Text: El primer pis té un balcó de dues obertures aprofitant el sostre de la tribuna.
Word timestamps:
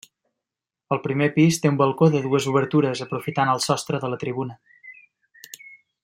El 0.95 0.99
primer 1.03 1.25
pis 1.35 1.59
té 1.65 1.71
un 1.73 1.77
balcó 1.81 2.07
de 2.15 2.21
dues 2.25 2.47
obertures 2.53 3.03
aprofitant 3.07 3.53
el 3.55 3.63
sostre 3.69 4.03
de 4.07 4.13
la 4.15 4.19
tribuna. 4.25 4.61